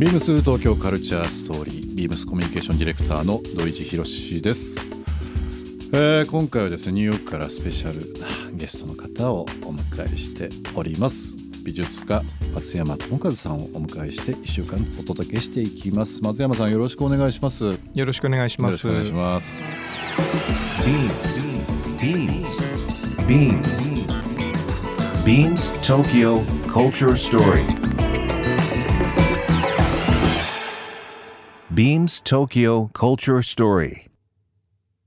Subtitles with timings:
[0.00, 4.92] ビームス東京カルチャーストーリービームスコミュニケーションディレクターの土井地博です、
[5.92, 11.36] えー今回はですねニューヨークからスペシャルなゲストの方をお迎えしております
[11.66, 12.22] 美術家
[12.54, 18.72] 松山智和さんをお迎えして1週間お届けしていきます松山さんよろしくお願いしますよよろしくお願いします。
[18.72, 19.60] ろしくお願いします
[20.80, 21.46] Beams.
[21.98, 22.58] Beams.
[23.26, 23.92] Beams.
[25.26, 27.89] Beams Tokyo Culture Story.
[31.80, 34.06] Beams Tokyo Culture Story.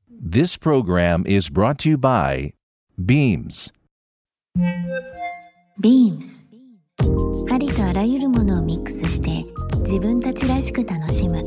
[0.09, 2.53] This program is brought to you by
[2.97, 3.71] Beams.
[5.79, 6.47] ビームス
[7.51, 9.45] ありとあらゆるものをミックスして
[9.81, 11.43] 自分たちらしく楽しむ。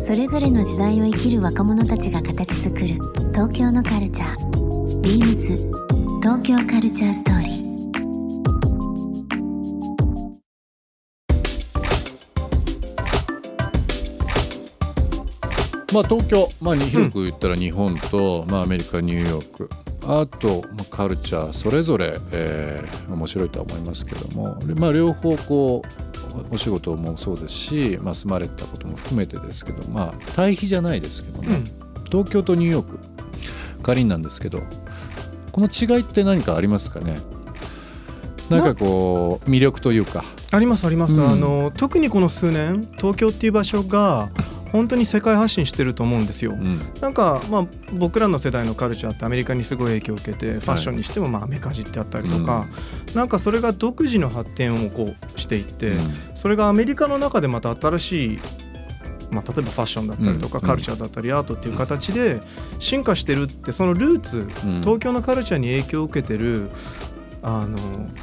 [0.00, 2.86] それぞれの時代を生きる若者たちが形作る
[3.34, 5.00] 東京のカルチャー。
[5.02, 5.58] ビームス
[6.22, 7.41] 東京カルチャーストーリー
[15.92, 19.70] まあ東京、まあ、に広く言ったら日本と、まあ、アメリカニューヨーク。
[20.04, 25.82] あと、まあ、カルチャーそれぞれ、えー面白いとは思いますけども、でまあ、両方こ
[26.50, 31.50] うお仕事もそうですし、まあ、住まれたことも含めてですけど、まあ、対比じゃないですけども、
[32.10, 32.98] 東京とニューヨーク
[33.82, 34.60] 仮になんですけど
[35.52, 37.20] この違いって何かありますかね？
[38.48, 40.24] なんかこう魅力というか。
[40.50, 41.30] ありますあります、うん。
[41.30, 44.30] あの特にこの数年東京っていう場所が
[44.72, 46.52] 本当に世界発信してると思うんですよ。
[46.52, 46.80] うん。
[47.00, 52.66] なんかまあ僕らの世代のカルチャーってアメリカにすごい影響を受けてファッションにしてもまあアメカジってあったりとか、
[53.14, 55.92] なんかそれが独自の発展をこうしていって、
[56.34, 58.38] それがアメリカの中でまた新しい
[59.30, 60.64] まあ、例えばファッションだったりとか、うん。
[60.64, 62.42] カルチャーだったりアートっていう形で
[62.78, 64.80] 進化してるってそのルーツ、うん。
[64.82, 66.70] 東京のカルチャーに影響を受けてる
[67.42, 67.76] あの、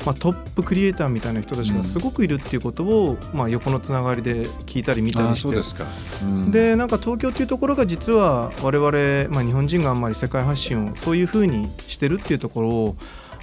[0.05, 5.83] まあ、トップクリエイターみたいな人たちがすごくいるっていうことを、まあ、横のつながりで聞いたり見たりしてそうですか。
[6.23, 12.95] うんでなんか東京っていうところが実は我々、まあ、日本人があんまり世界発信をそういうふうにしてるっていうところを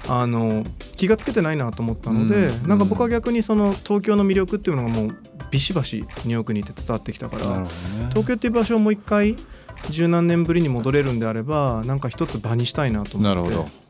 [0.08, 0.64] あの
[0.96, 5.16] 気がつけてないなと思ったので、うんなんか僕は逆にその東京の魅力っていうのがもう
[5.50, 7.66] ビシバシニューヨークにいて伝わってきたからね。
[8.10, 9.36] 東京っていう場所をもう一回
[9.90, 13.85] 十何年ぶりに戻れるんであればなんか一つ場にしたいなと思ってなるほど。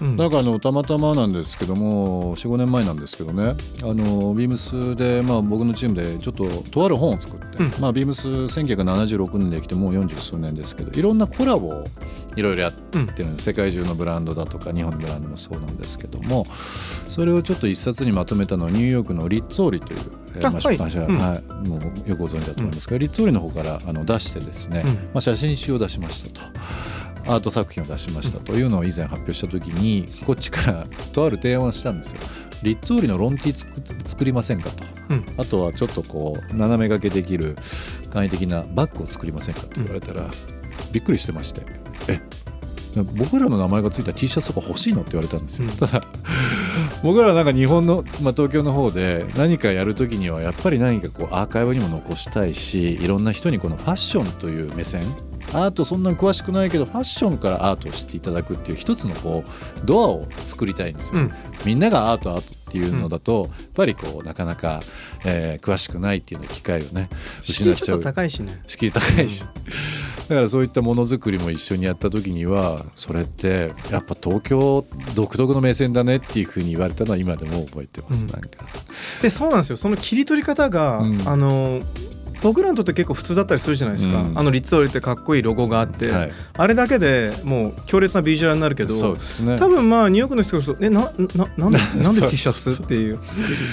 [0.00, 0.16] うん。
[0.16, 3.54] なんかあのたまたまなんですけども45年前なんですけどね。
[3.82, 7.72] あのビームスで、まあ、僕のチームでちょっととある本を作って、うん。
[7.80, 11.84] まあ、ビームス1976年できてもう40数年ですけどいろんなコラボを
[12.36, 20.00] いろいろやってるんです、世界中のブランドだとか日本のブランドもそうなんですけどもそれをちょっと一冊にまとめたのはニューヨークのリッツォーリという、
[20.36, 21.18] えーまあ、出版社、うん。
[21.18, 21.68] はい。
[21.68, 24.94] もうよくご存知だと思いますけど、リッツォーリの方からあの出してですね、うん。
[24.94, 26.46] まあ、写真集を出しましたと。
[27.30, 32.20] アート作品を出しましたというのを以前発表した時にこっちから とある提案をしたんですよ。
[32.62, 33.70] リッツォーリのロンティ作
[34.04, 35.24] 作りませんかと、うん。
[35.38, 37.56] あとはちょっとこう斜め掛けできる
[38.10, 40.28] 簡易的なバッグを作りませんかと言われたら、
[40.92, 41.62] びっくりしてまして
[42.08, 42.20] え
[43.14, 45.76] 僕らの名前がついた T シャツとか欲しいのって言われたんですよ、うん。
[45.76, 46.02] ただ
[47.02, 55.04] 僕らはなんか日本の、まあ、東京の方で何かやる時にはやっぱり何かこうアーカイブにも残したいしいろんな人にこのファッションという目線
[55.52, 61.32] アートそんなに詳しくないけどファッションからアートを知っていただくっていう一つのこうドアを作りたいんですよ、うん。
[61.64, 64.80] みんながアートアートっていうのだと、やっぱりこうなかなか、
[65.24, 67.08] えー詳しくないっていう機会をね
[67.42, 68.00] 失っちゃう。
[68.00, 68.60] 高いしね。
[68.66, 69.44] 敷居高いし、
[70.28, 78.30] だからそういったものづくりも一緒にやった時にはそれってやっぱ東京独特の目線だねっていうふうに言われたのは今でも覚えてます、うん。
[78.32, 78.48] なんか。
[79.20, 79.76] でそうなんですよ。
[79.76, 81.28] その切り取り方が、うん。
[81.28, 81.80] あの
[82.42, 84.38] 僕らにとって結構普通だったりするじゃないですか、うん。
[84.38, 86.32] あのリッツォーリってかっこいいロゴがあって、はい。
[86.56, 89.56] あれだけでもう強烈なビジュアルになるけどそうですね。
[89.56, 92.82] 多分まあニューヨークの人がそうえなななんで なんで T シャツ？
[92.82, 93.18] っていう。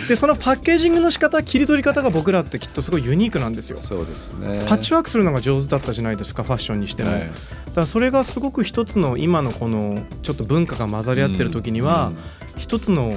[0.08, 3.78] でそのパッケージングの仕方切り取り方が僕らってきっとすごいユニークなんですよ。
[3.78, 4.66] そうですね。
[4.68, 7.22] パッチワークするのが上手だったじゃないですかファッションにしても、はい。
[7.22, 7.32] だか
[7.76, 12.12] らそれがすごく一つの今のこのちょっと文化が混ざり合ってる時には、
[12.58, 13.16] 一つの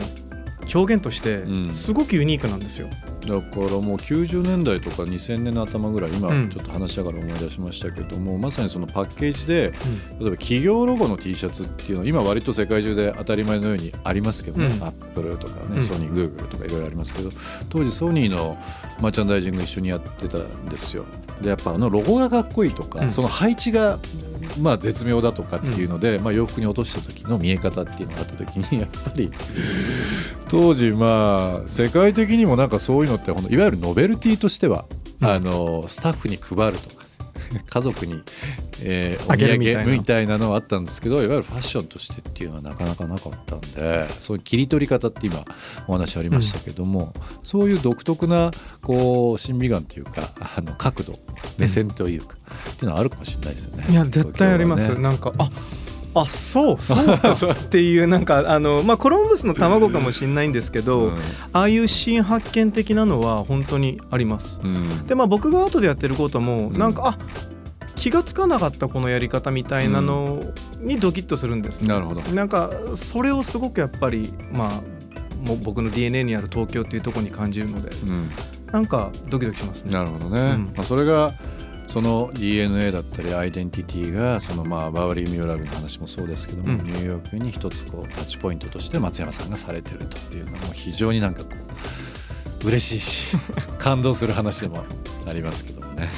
[0.74, 1.72] 表現としてうん。
[1.72, 2.88] すごくユニークなんですよ。
[3.26, 6.48] だからもう90年代とか2000年の頭ぐらい今うん。
[6.48, 9.72] ちょっと話しながら思い出しましたけども、まさにそのパッケージで
[10.18, 14.82] 例えば企業ロゴの T シャツっていうのは今割と世界中で当たり前のようにありますけどね、うん。
[14.82, 15.82] アップルとかね、うん。
[15.82, 17.30] ソニーグーグルとかいろいろありますけど
[17.68, 18.56] 当時ソニーの
[19.00, 21.04] マーチャンダイジング一緒にやってたんですよ。
[21.40, 23.12] でやっぱあのロゴがかっこいいとか、うん。
[23.12, 23.98] その配置が
[24.58, 29.30] まあ絶妙だとかっていうので、まあ、洋服に落とした時の見え方っていうのがあった時に やっぱり
[30.48, 34.84] 当時まあ世界的にもなんかそういうのっていわゆるノベルティとしては、
[35.20, 35.28] うん。
[35.28, 36.99] あのスタッフに配るとか
[37.68, 38.22] 家族に、
[38.80, 39.82] えー、おあげ土るみたいな。
[39.82, 45.44] 産みたいなのはあったんですけどいわゆるファッションとしてっていうのはなかなかなかったんでそういう切り取り方って今
[45.86, 47.12] お話ありましたけども、
[47.42, 48.50] そういう独特な
[48.82, 51.18] こう審美眼というかあの角度
[51.58, 52.36] 目線というか、
[52.72, 53.86] っていうのはあるかもしれないですよね。
[53.90, 54.94] いや絶対あります、ね。
[54.96, 55.50] なんかあ
[56.14, 57.30] あそうそうか。
[57.52, 61.12] っていうなんかあのまあコロンブスの卵かもしれないんですけど、うん。
[61.52, 64.60] ああいう新発見的なのは本当にあります。
[64.62, 65.06] うん。
[65.06, 66.78] でまあ僕が後でやってることもうん。
[66.78, 67.18] なんか、あ
[67.96, 70.42] 気がつかなかったこのやり方みたいなの
[70.80, 71.82] にドキッとするんです。
[71.82, 71.88] ね。
[71.88, 72.22] なるほど。
[72.22, 78.30] なんかそれをすごくやっぱりまあもう僕の DNA にある東京っていうところに感じるのでうん。
[78.72, 79.92] なんかドキドキしますね。
[79.92, 80.64] なるほどね、うん。
[80.76, 81.34] まあ、それが
[81.90, 86.78] その DNA だったりアイデンティティがそのまあバーバリー・ミューラルの話もそうですけども、うん。
[86.84, 91.48] ニューヨークに一つこうタッチポイントとして松山さんがされてるというのも非常になんかこ
[92.62, 93.36] う嬉しいし
[93.78, 94.84] 感動する話でも
[95.26, 96.08] ありますけどもね。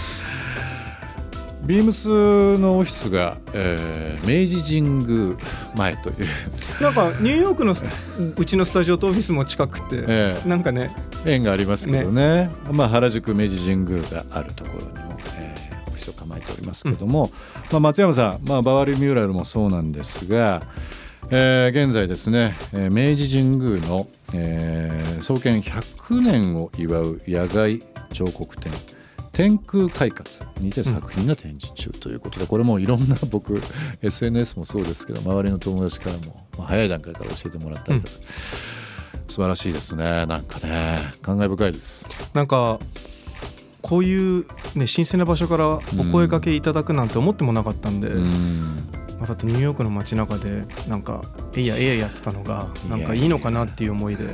[1.64, 5.36] ビームスのオフィスが、えー明治神宮
[5.74, 6.16] 前という、
[6.82, 7.84] なんかニューヨークのす
[8.36, 12.50] うちのスタジオとオフィスも近くて、えーなんかね縁がありますけどね。
[12.70, 15.11] まあ、原宿明治神宮があるところに
[15.92, 17.30] オフィスを構えておりますけども、
[17.70, 20.62] まあ、松山さん、まあ、バワリミューラルもそうなんですが、
[21.30, 27.80] えー現在ですね、明治神宮の、えー創建100年を祝う野外
[28.12, 28.72] 彫刻展
[29.32, 33.62] 天空快活にて作品が展示中ということで、これもいろんな僕
[34.02, 38.18] SNS もそうですけど周りの友達からも、まあ、早い段階から教えてもらったりだと。
[38.18, 38.24] か、
[39.28, 40.26] 素晴らしいですね。
[40.26, 42.06] なんかね感慨深いです。
[42.34, 42.78] なんか
[43.92, 45.78] こういう、ね、新鮮な場所からお
[46.10, 48.24] 声掛けいただくなんて思ってもなかったんで、うん。
[49.18, 51.22] まあ、だってニューヨークの街中でなんか
[51.54, 54.24] えいやえいややってたのがなんかいいのかなっていう思いで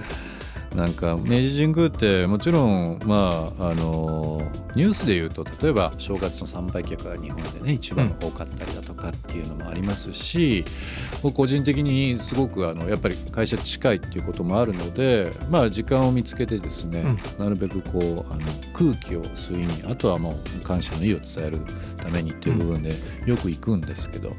[0.74, 4.42] なんか明治神宮ってもちろんまああの
[4.74, 10.64] ニュースで言うと例えば正月の参拝客が日本でね一番多かったりだとかっていうのもありますし、
[11.22, 17.04] 僕個人的にすごくあのやっぱり会社近いっていうこともあるのでまあ時間を見つけてですね、
[17.38, 18.40] なるべくこうあの
[18.72, 21.58] 空気を吸いにあとはもう感謝の意を伝える
[21.96, 22.94] ためにっていう部分で
[23.26, 24.36] よく行くんですけど。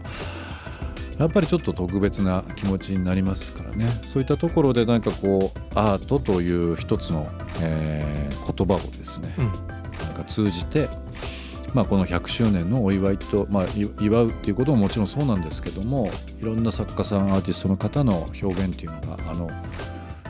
[1.20, 3.86] やっぱりちょっと特別な気持ちになりますからね。
[4.04, 7.30] そういったところでなんかこうアートという一つの、
[7.62, 8.20] えー
[8.54, 9.46] 言葉をですね、うん。
[9.46, 10.90] なんか通じて、
[11.74, 16.10] まあ、この100周年のお祝いと、まあ、い祝うっていうことももちろんそうなんですけども
[16.42, 19.50] いろんな作家さんアーティストの方の表現っていうのがあの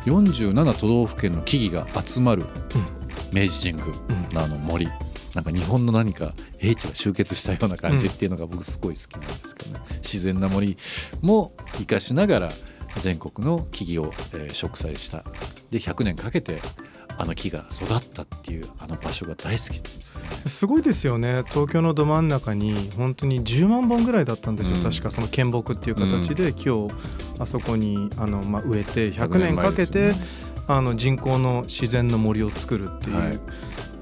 [0.05, 2.45] 47都道府県の木々が集まる
[3.31, 3.95] 明治神宮
[4.33, 4.87] のあの森、
[5.35, 10.77] なんか日本の何か英知が集結したような感じっていうのが僕すごい好きなんですけどね、自然な森
[11.21, 12.51] も生かしながら
[12.97, 15.23] 全国の木々を、えー植栽した。
[15.71, 16.59] で100年かけて
[17.19, 20.27] あの木が育ったっていうあの場所が大好きなんですよね。
[20.47, 21.43] すごいですよね。
[21.49, 24.83] 東京のど真ん中に本当に10万本ぐらいだったんですよ、うん。
[24.83, 26.89] 確かその献木っていう形で木を
[27.37, 30.15] あそこにあの、まあ、植えて100年かけ100てね。
[30.67, 33.39] あの人工の自然の森を作るっていう、はい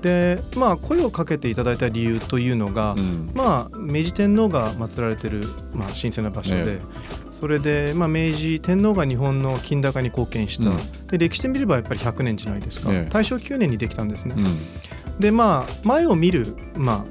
[0.02, 3.32] でまあ声をかけていただいた理由というのが、うん。
[3.34, 6.82] まあ、明治天皇が祀られてる、まあ、神聖な場所で、え
[7.32, 11.08] それで、まあ、明治天皇が日本の金高に貢献した、うん。
[11.08, 13.10] で歴史で見ればやっぱり100年じゃないですか、ええ。
[13.10, 14.36] 大正9年にできたんですね。
[14.38, 15.20] うん。
[15.20, 17.06] でまあ前を見る、ま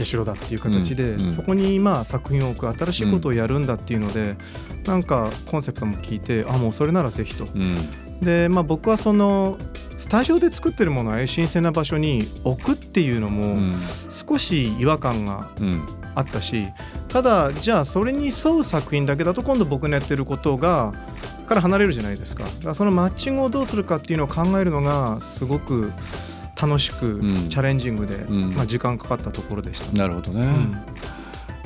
[0.00, 1.20] あ、社だっていう形で、うん。
[1.22, 1.30] うん。
[1.30, 4.36] そこにまあ作品を置く新しいことをやるんだっていうので、
[4.84, 7.44] なんかコンセプトも聞いてあもうそれならぜひと。
[7.44, 7.88] うん
[8.20, 9.58] で、まあ、僕はその
[9.96, 13.74] スタジオで作ってるものをああいう神聖な場所に置くっていうのうもん。
[14.08, 15.86] 少し違和感がうん。
[16.16, 16.66] あったし
[17.08, 20.94] ただじゃあそれに沿う作品だけだと今度僕のやってることが
[21.46, 22.44] から離れるじゃないですか。
[22.44, 25.92] だからそのマッチングをどうするかっていうのを考えるのがすごく
[26.60, 27.48] 楽しく、うん。
[27.50, 28.54] チャレンジングで、ん。
[28.54, 30.46] まあ、時間かかったところでした、なるほどね。
[30.46, 30.78] うん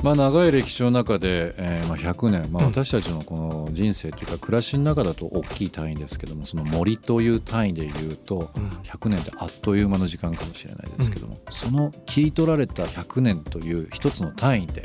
[0.03, 2.71] まあ、長い歴史の中で、えーまあ、100年、まあ、うん。
[2.71, 8.63] 私たちのこの人生というか暮らしの中だと大きい単位ですけどもその森という単位でいうとうん。
[8.83, 14.81] 100年ってあっという間の時間かもしれないですけども、その切り取られた100年という一つの単位で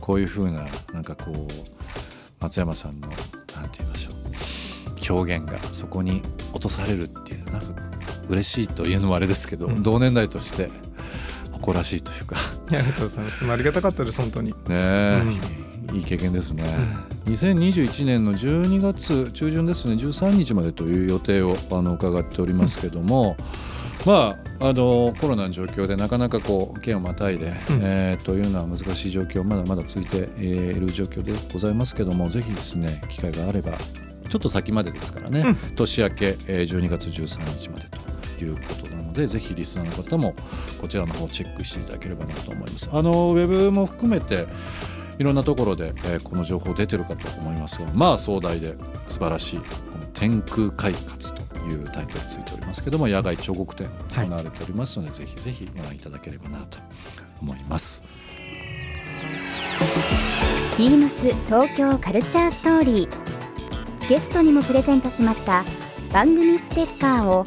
[0.00, 1.36] こういうふうななんかこう
[2.40, 3.16] 松山さんのなん
[3.70, 7.82] て言いましょう表現がそこに落とされるっていうなんか
[8.28, 9.82] 嬉しいというのもあれですけど、うん。
[9.82, 10.70] 同年代として
[11.62, 12.36] 誇らしいというか。
[12.36, 13.50] ありがとうございます。
[13.50, 14.50] ありがたかったです本当に。
[14.50, 15.22] ねえ、
[15.94, 16.64] いい経験ですね、
[17.26, 19.94] 2021年の12月中旬ですね。
[19.94, 23.36] 13日までという予定をあの伺っておりますけども、
[24.04, 27.54] まああのコロナの状況でなかなかこう県をまたいで、うん。
[27.82, 33.72] えーというのは難しい状況まだまだ続いてえーいる状況でございますけどもぜひですね機会があれば
[34.28, 35.54] ちょっと先までですからね、うん。
[35.74, 37.86] 年明けえー12月13日まで
[38.38, 40.34] ということなのでぜひリスナーの方も
[40.80, 42.90] こちらの方チェックしていただければなと思います。
[42.92, 44.46] あのウェブも含めて
[45.18, 48.74] いろんなところで、えー、この情報出てるかと思いますがまあ壮大で
[49.06, 49.64] 素晴らしいこ
[49.98, 56.78] の天空快活というタイトルついておりますけども野外彫刻展行われておりますので、はい、ぜひぜひご覧いただければなと
[57.40, 58.02] 思います。
[60.78, 65.64] ビームス東京カルチャーストーリーゲストにもプレゼントしました
[66.12, 67.46] 番組ステッカーを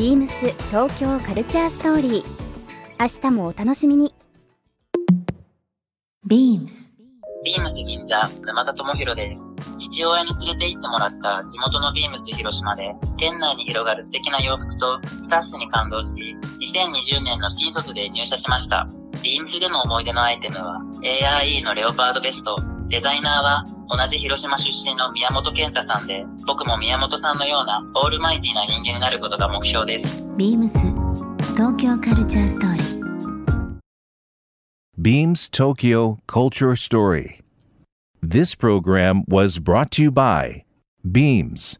[0.00, 2.24] ビームス東京カルチャーストーリー。
[2.98, 4.14] 明日もお楽しみに。
[6.26, 6.94] ビームス。
[7.44, 9.42] ビームス銀座沼田智弘です。
[9.76, 18.88] 父親に連れて行ってもらった地元のビームス広島で店内に広がる素敵な洋服とスタッフに感動し2020年の新卒で入社しました。
[19.22, 22.56] ビームスでの思い出のアイテムは ARE のレオパードベスト。
[22.88, 30.24] デザイナーは同じ広島出身の宮本健太さんで、僕も宮本さんのようなオールマイティな人間になることが目標です。
[30.36, 30.78] ビームス
[31.56, 33.00] 東京カルチャーストーリー。
[34.96, 37.40] Beams Tokyo Culture Story.
[38.22, 40.62] This program was brought to you by
[41.04, 41.78] Beams.